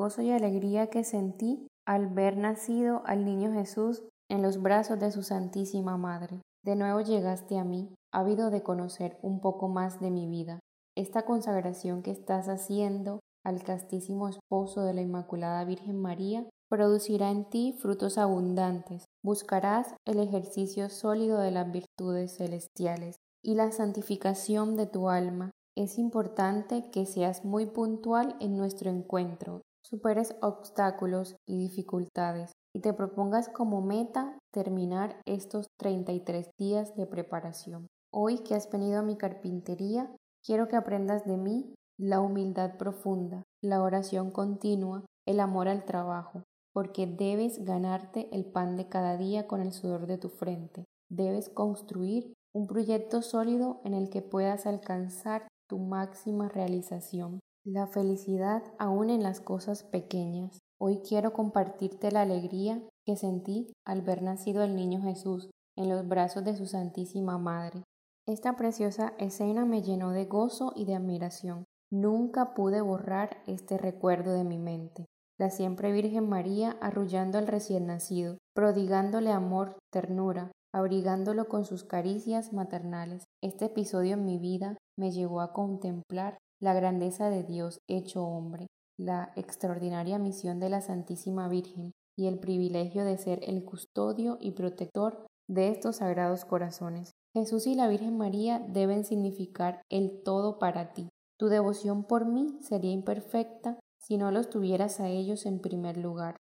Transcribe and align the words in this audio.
gozo 0.00 0.22
y 0.22 0.30
alegría 0.30 0.86
que 0.86 1.04
sentí 1.04 1.68
al 1.86 2.06
ver 2.06 2.38
nacido 2.38 3.02
al 3.04 3.26
niño 3.26 3.52
Jesús 3.52 4.02
en 4.30 4.40
los 4.40 4.62
brazos 4.62 4.98
de 4.98 5.12
su 5.12 5.22
Santísima 5.22 5.98
Madre. 5.98 6.40
De 6.64 6.74
nuevo 6.74 7.02
llegaste 7.02 7.58
a 7.58 7.64
mí, 7.64 7.94
ávido 8.10 8.48
de 8.48 8.62
conocer 8.62 9.18
un 9.20 9.42
poco 9.42 9.68
más 9.68 10.00
de 10.00 10.10
mi 10.10 10.26
vida. 10.26 10.58
Esta 10.96 11.26
consagración 11.26 12.02
que 12.02 12.12
estás 12.12 12.48
haciendo 12.48 13.20
al 13.44 13.62
castísimo 13.62 14.30
esposo 14.30 14.84
de 14.84 14.94
la 14.94 15.02
Inmaculada 15.02 15.66
Virgen 15.66 16.00
María 16.00 16.46
producirá 16.70 17.30
en 17.30 17.44
ti 17.44 17.76
frutos 17.78 18.16
abundantes. 18.16 19.04
Buscarás 19.22 19.94
el 20.06 20.18
ejercicio 20.18 20.88
sólido 20.88 21.40
de 21.40 21.50
las 21.50 21.70
virtudes 21.70 22.38
celestiales 22.38 23.16
y 23.44 23.54
la 23.54 23.70
santificación 23.70 24.76
de 24.76 24.86
tu 24.86 25.10
alma. 25.10 25.50
Es 25.76 25.98
importante 25.98 26.90
que 26.90 27.04
seas 27.04 27.44
muy 27.44 27.66
puntual 27.66 28.36
en 28.40 28.56
nuestro 28.56 28.88
encuentro, 28.88 29.60
superes 29.90 30.36
obstáculos 30.40 31.36
y 31.46 31.58
dificultades 31.58 32.52
y 32.74 32.80
te 32.80 32.92
propongas 32.92 33.48
como 33.48 33.82
meta 33.82 34.38
terminar 34.52 35.20
estos 35.26 35.66
33 35.78 36.50
días 36.58 36.94
de 36.94 37.06
preparación. 37.06 37.88
Hoy 38.12 38.38
que 38.38 38.54
has 38.54 38.70
venido 38.70 39.00
a 39.00 39.02
mi 39.02 39.16
carpintería, 39.16 40.14
quiero 40.44 40.68
que 40.68 40.76
aprendas 40.76 41.24
de 41.24 41.36
mí 41.36 41.74
la 41.98 42.20
humildad 42.20 42.76
profunda, 42.76 43.42
la 43.62 43.82
oración 43.82 44.30
continua, 44.30 45.04
el 45.26 45.40
amor 45.40 45.68
al 45.68 45.84
trabajo, 45.84 46.44
porque 46.72 47.06
debes 47.06 47.64
ganarte 47.64 48.28
el 48.32 48.44
pan 48.46 48.76
de 48.76 48.88
cada 48.88 49.16
día 49.16 49.46
con 49.46 49.60
el 49.60 49.72
sudor 49.72 50.06
de 50.06 50.18
tu 50.18 50.28
frente. 50.28 50.84
Debes 51.10 51.48
construir 51.48 52.32
un 52.54 52.66
proyecto 52.66 53.22
sólido 53.22 53.80
en 53.84 53.94
el 53.94 54.08
que 54.08 54.22
puedas 54.22 54.66
alcanzar 54.66 55.46
tu 55.68 55.78
máxima 55.78 56.48
realización, 56.48 57.40
la 57.64 57.86
felicidad 57.86 58.62
aún 58.78 59.10
en 59.10 59.22
las 59.22 59.40
cosas 59.40 59.82
pequeñas. 59.82 60.58
Hoy 60.78 61.00
quiero 61.06 61.32
compartirte 61.32 62.10
la 62.10 62.22
alegría 62.22 62.82
que 63.04 63.16
sentí 63.16 63.72
al 63.84 64.02
ver 64.02 64.22
nacido 64.22 64.62
el 64.62 64.74
niño 64.74 65.02
Jesús 65.02 65.50
en 65.76 65.88
los 65.88 66.06
brazos 66.08 66.44
de 66.44 66.56
su 66.56 66.66
Santísima 66.66 67.38
Madre. 67.38 67.82
Esta 68.26 68.56
preciosa 68.56 69.14
escena 69.18 69.64
me 69.64 69.82
llenó 69.82 70.10
de 70.10 70.26
gozo 70.26 70.72
y 70.74 70.84
de 70.84 70.94
admiración. 70.94 71.64
Nunca 71.90 72.54
pude 72.54 72.80
borrar 72.80 73.42
este 73.46 73.76
recuerdo 73.78 74.32
de 74.32 74.44
mi 74.44 74.58
mente 74.58 75.06
la 75.40 75.48
siempre 75.48 75.90
Virgen 75.90 76.28
María 76.28 76.76
arrullando 76.82 77.38
al 77.38 77.46
recién 77.46 77.86
nacido, 77.86 78.36
prodigándole 78.54 79.32
amor, 79.32 79.78
ternura, 79.90 80.52
abrigándolo 80.70 81.48
con 81.48 81.64
sus 81.64 81.82
caricias 81.82 82.52
maternales. 82.52 83.24
Este 83.42 83.64
episodio 83.64 84.12
en 84.12 84.26
mi 84.26 84.38
vida 84.38 84.76
me 84.98 85.12
llevó 85.12 85.40
a 85.40 85.54
contemplar 85.54 86.36
la 86.60 86.74
grandeza 86.74 87.30
de 87.30 87.42
Dios 87.42 87.80
hecho 87.88 88.24
hombre, 88.24 88.66
la 88.98 89.32
extraordinaria 89.34 90.18
misión 90.18 90.60
de 90.60 90.68
la 90.68 90.82
Santísima 90.82 91.48
Virgen 91.48 91.92
y 92.16 92.26
el 92.26 92.38
privilegio 92.38 93.04
de 93.04 93.16
ser 93.16 93.40
el 93.42 93.64
custodio 93.64 94.36
y 94.40 94.52
protector 94.52 95.26
de 95.48 95.68
estos 95.68 95.96
sagrados 95.96 96.44
corazones. 96.44 97.12
Jesús 97.32 97.66
y 97.66 97.74
la 97.74 97.88
Virgen 97.88 98.18
María 98.18 98.58
deben 98.58 99.04
significar 99.04 99.82
el 99.88 100.22
todo 100.22 100.58
para 100.58 100.92
ti. 100.92 101.08
Tu 101.38 101.46
devoción 101.46 102.04
por 102.04 102.26
mí 102.26 102.58
sería 102.60 102.92
imperfecta 102.92 103.78
si 103.98 104.18
no 104.18 104.30
los 104.30 104.50
tuvieras 104.50 105.00
a 105.00 105.08
ellos 105.08 105.46
en 105.46 105.60
primer 105.60 105.96
lugar. 105.96 106.36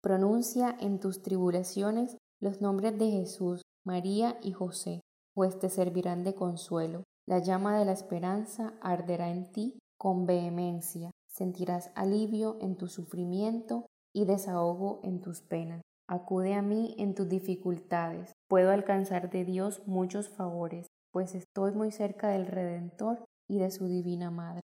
Pronuncia 0.00 0.74
en 0.80 1.00
tus 1.00 1.22
tribulaciones 1.22 2.16
los 2.40 2.60
nombres 2.60 2.98
de 2.98 3.10
Jesús, 3.10 3.62
María 3.84 4.38
y 4.42 4.52
José, 4.52 5.00
pues 5.34 5.58
te 5.58 5.68
servirán 5.68 6.24
de 6.24 6.34
consuelo. 6.34 7.04
La 7.28 7.40
llama 7.40 7.78
de 7.78 7.84
la 7.84 7.92
esperanza 7.92 8.72
arderá 8.80 9.28
en 9.28 9.52
ti 9.52 9.78
con 9.98 10.24
vehemencia. 10.24 11.10
Sentirás 11.30 11.90
alivio 11.94 12.56
en 12.62 12.76
tu 12.76 12.88
sufrimiento 12.88 13.84
y 14.14 14.24
desahogo 14.24 15.00
en 15.02 15.20
tus 15.20 15.42
penas. 15.42 15.82
Acude 16.08 16.54
a 16.54 16.62
mí 16.62 16.94
en 16.96 17.14
tus 17.14 17.28
dificultades. 17.28 18.32
Puedo 18.48 18.70
alcanzar 18.70 19.28
de 19.28 19.44
Dios 19.44 19.86
muchos 19.86 20.30
favores, 20.30 20.86
pues 21.12 21.34
estoy 21.34 21.72
muy 21.72 21.90
cerca 21.90 22.30
del 22.30 22.46
Redentor 22.46 23.22
y 23.46 23.58
de 23.58 23.70
su 23.72 23.88
Divina 23.88 24.30
Madre. 24.30 24.62